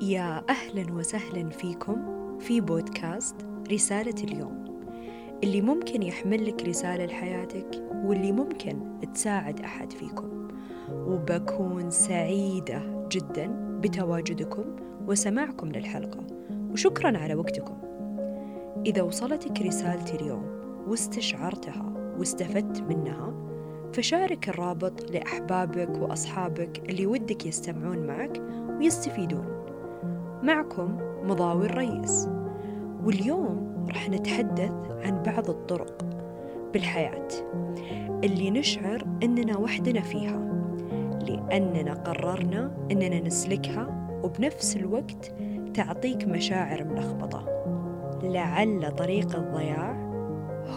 [0.00, 1.96] يا أهلا وسهلا فيكم
[2.38, 3.34] في بودكاست
[3.72, 4.80] رسالة اليوم.
[5.44, 10.48] اللي ممكن يحمل لك رسالة لحياتك واللي ممكن تساعد أحد فيكم.
[10.90, 13.46] وبكون سعيدة جدا
[13.80, 14.64] بتواجدكم
[15.06, 16.26] وسماعكم للحلقة.
[16.70, 17.78] وشكرا على وقتكم.
[18.86, 20.46] إذا وصلتك رسالتي اليوم
[20.88, 23.34] واستشعرتها واستفدت منها
[23.92, 28.42] فشارك الرابط لأحبابك وأصحابك اللي ودك يستمعون معك
[28.78, 29.59] ويستفيدون.
[30.42, 32.28] معكم مضاوي الرئيس
[33.04, 36.04] واليوم رح نتحدث عن بعض الطرق
[36.72, 37.28] بالحياة
[38.24, 40.50] اللي نشعر إننا وحدنا فيها
[41.22, 45.34] لأننا قررنا إننا نسلكها وبنفس الوقت
[45.74, 47.44] تعطيك مشاعر ملخبطة.
[48.22, 50.10] لعل طريق الضياع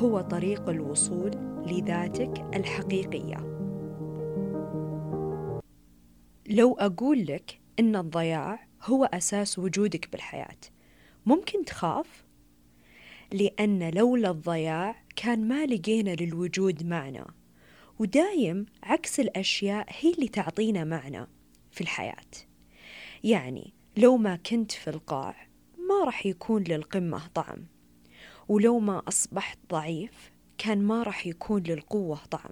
[0.02, 1.32] هو طريق الوصول
[1.66, 3.38] لذاتك الحقيقية.
[6.49, 10.57] لو أقول لك إن الضياع هو أساس وجودك بالحياة.
[11.25, 12.23] ممكن تخاف؟
[13.31, 17.25] لأن لولا الضياع كان ما لقينا للوجود معنى.
[17.99, 21.27] ودايم عكس الأشياء هي اللي تعطينا معنى
[21.71, 22.31] في الحياة.
[23.23, 25.47] يعني لو ما كنت في القاع
[25.77, 27.65] ما راح يكون للقمة طعم.
[28.47, 32.51] ولو ما أصبحت ضعيف كان ما راح يكون للقوة طعم.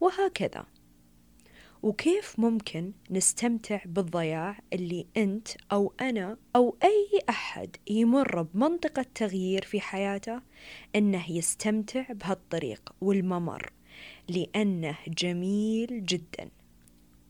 [0.00, 0.66] وهكذا.
[1.82, 9.80] وكيف ممكن نستمتع بالضياع اللي أنت أو أنا أو أي أحد يمر بمنطقة تغيير في
[9.80, 10.40] حياته؟
[10.96, 13.72] أنه يستمتع بهالطريق والممر
[14.28, 16.50] لأنه جميل جدا.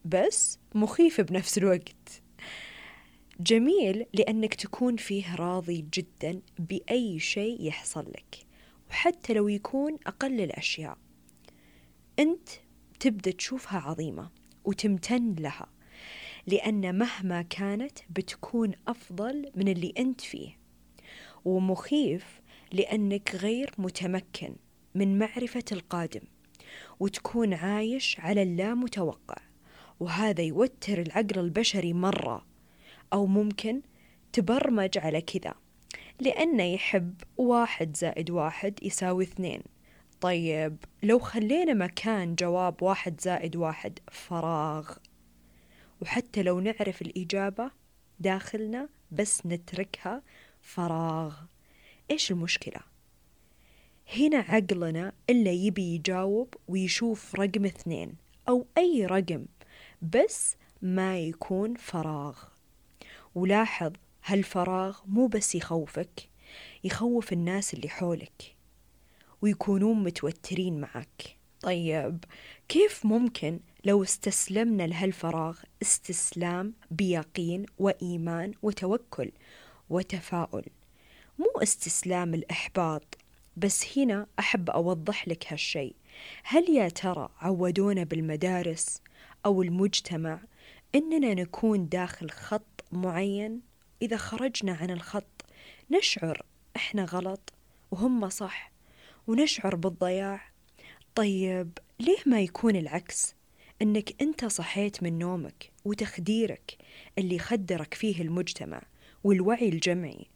[0.04, 2.22] بس مخيف بنفس الوقت.
[3.40, 8.46] جميل لأنك تكون فيه راضي جدا بأي شيء يحصل لك
[8.90, 10.98] وحتى لو يكون أقل الأشياء.
[12.18, 12.48] أنت
[13.06, 14.30] تبدأ تشوفها عظيمة
[14.64, 15.66] وتمتن لها
[16.46, 20.58] لأن مهما كانت بتكون أفضل من اللي أنت فيه
[21.44, 22.40] ومخيف
[22.72, 24.56] لأنك غير متمكن
[24.94, 26.20] من معرفة القادم
[27.00, 29.42] وتكون عايش على اللامتوقع
[30.00, 32.46] وهذا يوتر العقل البشري مرة
[33.12, 33.82] أو ممكن
[34.32, 35.54] تبرمج على كذا
[36.20, 39.62] لأنه يحب واحد زائد واحد يساوي اثنين.
[40.26, 44.96] طيب لو خلينا مكان جواب واحد زائد واحد فراغ
[46.02, 47.70] وحتى لو نعرف الإجابة
[48.20, 50.22] داخلنا بس نتركها
[50.60, 51.36] فراغ.
[52.10, 52.80] إيش المشكلة؟
[54.16, 58.14] هنا عقلنا إلا يبي يجاوب ويشوف رقم اثنين
[58.48, 59.46] أو أي رقم
[60.02, 62.38] بس ما يكون فراغ.
[63.34, 63.92] ولاحظ
[64.24, 66.28] هالفراغ مو بس يخوفك
[66.84, 68.55] يخوف الناس اللي حولك.
[69.42, 71.36] ويكونون متوترين معك.
[71.60, 72.24] طيب
[72.68, 79.32] كيف ممكن لو استسلمنا لهالفراغ استسلام بيقين وإيمان وتوكل
[79.90, 80.64] وتفاؤل؟
[81.38, 83.18] مو استسلام الإحباط
[83.56, 85.94] بس هنا أحب أوضح لك هالشي
[86.44, 89.00] هل يا ترى عودونا بالمدارس
[89.46, 90.40] أو المجتمع
[90.94, 93.60] إننا نكون داخل خط معين؟
[94.02, 95.44] إذا خرجنا عن الخط
[95.90, 96.42] نشعر
[96.76, 97.52] إحنا غلط
[97.90, 98.75] وهم صح.
[99.26, 100.40] ونشعر بالضياع.
[101.14, 103.34] طيب ليه ما يكون العكس؟
[103.82, 106.76] إنك أنت صحيت من نومك وتخديرك
[107.18, 108.82] اللي خدرك فيه المجتمع
[109.24, 110.26] والوعي الجمعي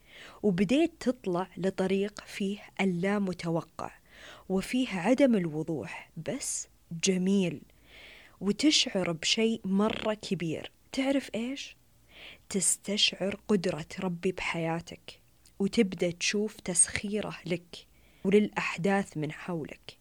[0.43, 3.91] وبديت تطلع لطريق فيه اللامتوقع
[4.49, 6.67] وفيه عدم الوضوح بس
[7.03, 7.61] جميل
[8.41, 10.71] وتشعر بشيء مرة كبير.
[10.91, 11.75] تعرف إيش؟
[12.49, 15.21] تستشعر قدرة ربي بحياتك
[15.59, 17.87] وتبدأ تشوف تسخيره لك.
[18.23, 19.97] وللأحداث من حولك.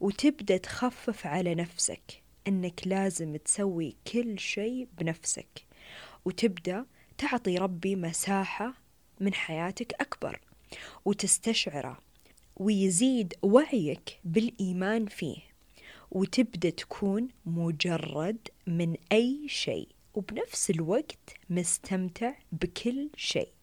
[0.00, 5.64] وتبدأ تخفف على نفسك أنك لازم تسوي كل شيء بنفسك.
[6.24, 6.86] وتبدأ
[7.18, 8.74] تعطي ربي مساحة
[9.20, 10.40] من حياتك أكبر.
[11.04, 11.98] وتستشعره
[12.56, 15.38] ويزيد وعيك بالإيمان فيه.
[16.10, 19.88] وتبدأ تكون مجرد من أي شيء.
[20.14, 23.53] وبنفس الوقت مستمتع بكل شيء.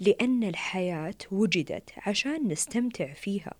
[0.00, 3.54] لأن الحياة وجدت عشان نستمتع فيها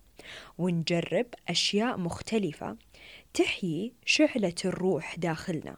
[0.57, 2.77] ونجرب أشياء مختلفة
[3.33, 5.77] تحيي شعلة الروح داخلنا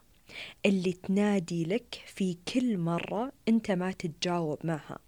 [0.65, 4.99] اللي تنادي لك في كل مرة أنت ما تتجاوب معها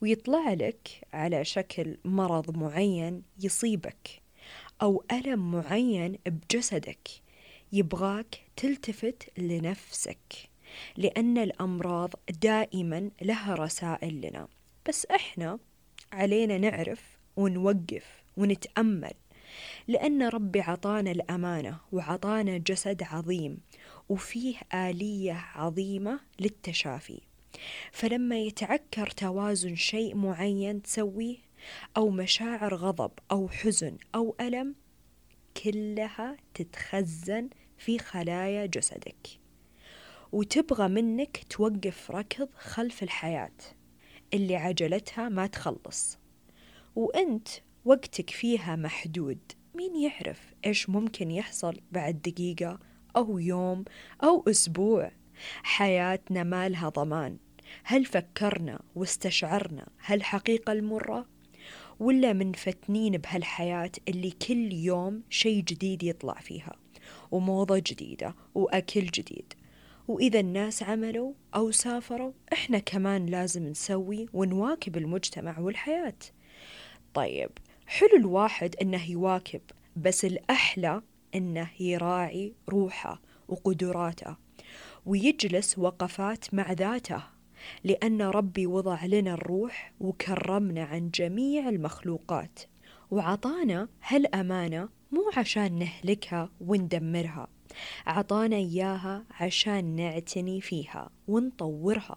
[0.00, 4.22] ويطلع لك على شكل مرض معين يصيبك
[4.82, 7.08] أو ألم معين بجسدك
[7.72, 10.49] يبغاك تلتفت لنفسك.
[10.96, 12.10] لأن الأمراض
[12.42, 14.48] دائما لها رسائل لنا.
[14.88, 15.58] بس إحنا
[16.12, 19.12] علينا نعرف ونوقف ونتأمل
[19.88, 23.58] لأن ربي عطانا الأمانة وعطانا جسد عظيم
[24.08, 27.20] وفيه آلية عظيمة للتشافي.
[27.92, 31.36] فلما يتعكر توازن شيء معين تسويه
[31.96, 34.74] أو مشاعر غضب أو حزن أو ألم
[35.64, 39.28] كلها تتخزن في خلايا جسدك.
[40.32, 43.52] وتبغى منك توقف ركض خلف الحياة.
[44.34, 46.18] اللي عجلتها ما تخلص.
[46.96, 47.48] وأنت
[47.84, 49.38] وقتك فيها محدود.
[49.74, 52.78] مين يعرف إيش ممكن يحصل بعد دقيقة
[53.16, 53.84] أو يوم
[54.22, 55.10] أو أسبوع.
[55.62, 57.36] حياتنا ما لها ضمان.
[57.84, 61.26] هل فكرنا واستشعرنا هالحقيقة المرة؟
[62.00, 66.76] ولا منفتنين بهالحياة اللي كل يوم شيء جديد يطلع فيها.
[67.30, 69.54] وموضة جديدة وأكل جديد
[70.10, 76.14] وإذا الناس عملوا أو سافروا إحنا كمان لازم نسوي ونواكب المجتمع والحياة.
[77.14, 77.50] طيب
[77.86, 79.60] حلو الواحد إنه يواكب
[79.96, 81.02] بس الأحلى
[81.34, 84.36] إنه يراعي روحه وقدراته
[85.06, 87.22] ويجلس وقفات مع ذاته
[87.84, 92.58] لأن ربي وضع لنا الروح وكرمنا عن جميع المخلوقات.
[93.10, 97.48] وعطانا هالأمانة مو عشان نهلكها وندمرها.
[98.06, 102.16] عطانا إياها عشان نعتني فيها ونطورها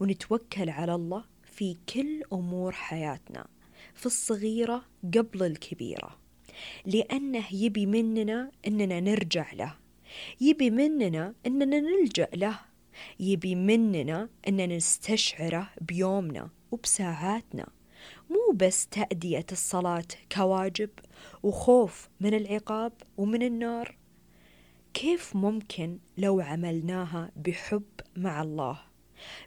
[0.00, 3.46] ونتوكل على الله في كل أمور حياتنا
[3.94, 4.82] في الصغيرة
[5.14, 6.18] قبل الكبيرة
[6.86, 9.74] لأنه يبي مننا أننا نرجع له
[10.40, 12.60] يبي مننا أننا نلجأ له
[13.20, 17.66] يبي مننا أننا نستشعره بيومنا وبساعاتنا
[18.30, 20.90] مو بس تأدية الصلاة كواجب
[21.42, 23.96] وخوف من العقاب ومن النار
[24.94, 27.84] كيف ممكن لو عملناها بحب
[28.16, 28.80] مع الله؟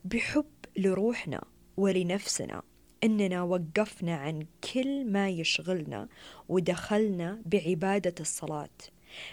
[0.06, 0.46] بحب
[0.78, 1.44] لروحنا
[1.78, 2.62] ولنفسنا
[3.04, 6.08] إننا وقفنا عن كل ما يشغلنا
[6.50, 8.70] ودخلنا بعبادة الصلاة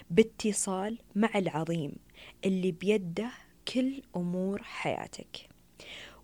[0.09, 1.95] باتصال مع العظيم
[2.45, 3.31] اللي بيده
[3.73, 5.49] كل أمور حياتك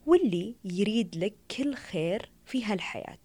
[0.06, 3.20] واللي يريد لك كل خير في هالحياة.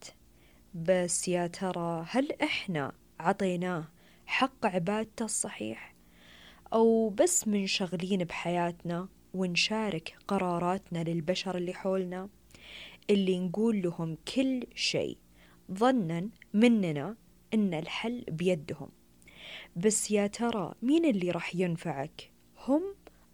[0.75, 3.88] بس يا ترى هل إحنا عطيناه
[4.26, 5.94] حق عبادته الصحيح؟
[6.75, 12.29] أو بس منشغلين بحياتنا ونشارك قراراتنا للبشر اللي حولنا
[13.11, 15.19] اللي نقول لهم كل شيء
[15.73, 17.17] ظنا مننا
[17.55, 18.88] إن الحل بيدهم.
[19.76, 22.31] بس يا ترى مين اللي راح ينفعك
[22.67, 22.82] هم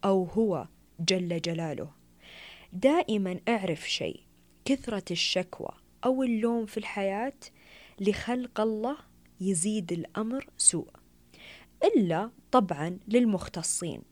[0.04, 0.69] أو هو
[1.00, 1.90] جل جلاله؟
[2.72, 4.20] دائما أعرف شيء
[4.64, 5.70] كثرة الشكوى
[6.04, 7.40] أو اللوم في الحياة
[8.00, 8.96] لخلق الله
[9.40, 11.00] يزيد الأمر سوء
[11.84, 14.02] إلا طبعا للمختصين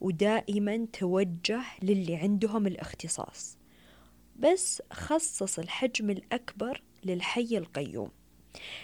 [0.00, 3.58] ودائما توجه للي عندهم الاختصاص.
[4.38, 8.10] بس خصص الحجم الأكبر للحي القيوم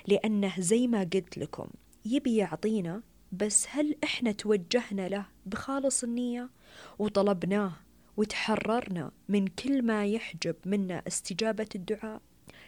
[0.06, 1.68] لأنه زي ما قلت لكم
[2.04, 3.02] يبي يعطينا
[3.32, 6.50] بس هل إحنا توجهنا له بخالص النية؟
[6.98, 7.72] وطلبناه
[8.16, 12.20] وتحررنا من كل ما يحجب منا استجابة الدعاء؟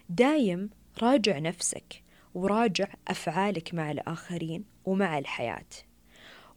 [0.09, 0.71] دايم
[1.03, 2.03] راجع نفسك.
[2.35, 5.67] وراجع أفعالك مع الآخرين ومع الحياة.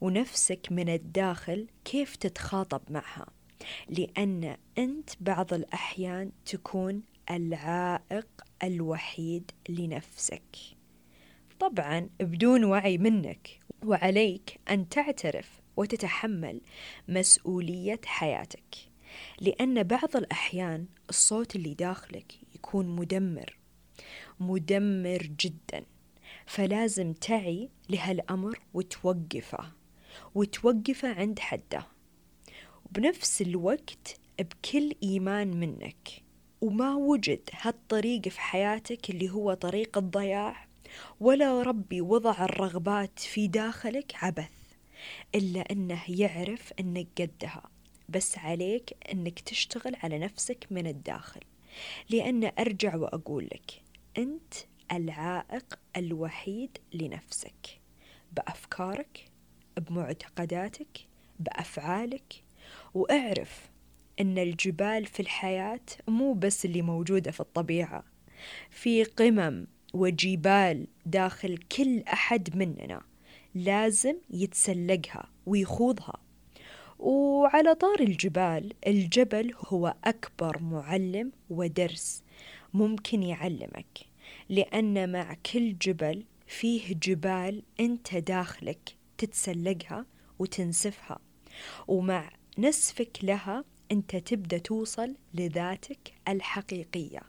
[0.02, 3.28] ونفسك من الداخل كيف تتخاطب معها؟
[3.90, 7.02] لأن أنت بعض الأحيان تكون
[7.32, 8.28] العائق
[8.64, 10.58] الوحيد لنفسك.
[11.60, 16.62] طبعا بدون وعي منك وعليك أن تعترف وتتحمل
[17.08, 18.76] مسؤولية حياتك.
[19.42, 23.58] لأن بعض الأحيان الصوت اللي داخلك يكون مدمر.
[24.40, 25.86] مدمر جدا.
[26.46, 29.72] فلازم تعي لهالأمر وتوقفه
[30.36, 31.88] وتوقفه عند حده.
[32.86, 36.24] وبنفس الوقت بكل إيمان منك
[36.62, 40.68] وما وجد هالطريق في حياتك اللي هو طريق الضياع
[41.20, 44.52] ولا ربي وضع الرغبات في داخلك عبث
[45.36, 47.64] إلا أنه يعرف أنك قدها.
[48.10, 51.42] بس عليك أنك تشتغل على نفسك من الداخل.
[52.10, 53.82] لأن أرجع وأقول لك
[54.18, 54.54] أنت
[54.92, 57.80] العائق الوحيد لنفسك
[58.32, 59.26] بأفكارك
[59.78, 61.08] بمعتقداتك
[61.40, 62.44] بأفعالك.
[62.94, 63.70] واعرف
[64.20, 68.04] أن الجبال في الحياة مو بس اللي موجودة في الطبيعة
[68.70, 73.02] في قمم وجبال داخل كل أحد مننا
[73.56, 76.20] لازم يتسلقها ويخوضها.
[77.00, 82.24] وعلى طار الجبال الجبل هو أكبر معلم ودرس
[82.78, 84.00] ممكن يعلمك
[84.50, 90.06] لأن مع كل جبل فيه جبال أنت داخلك تتسلقها
[90.40, 91.20] وتنسفها
[91.88, 97.22] ومع نسفك لها أنت تبدأ توصل لذاتك الحقيقية.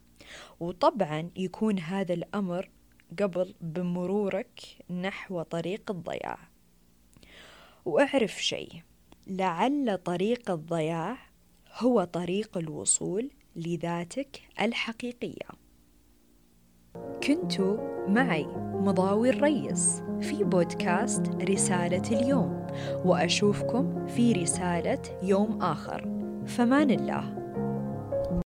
[0.60, 2.70] وطبعا يكون هذا الأمر
[3.18, 6.38] قبل بمرورك نحو طريق الضياع.
[7.84, 8.72] وأعرف شيء
[9.26, 11.18] لعل طريق الضياع
[11.78, 15.48] هو طريق الوصول لذاتك الحقيقية.
[17.22, 17.60] كنت
[18.08, 22.66] معي مضاوي الريس في بودكاست رسالة اليوم
[23.04, 26.00] وأشوفكم في رسالة يوم آخر.
[26.46, 27.37] فمان الله.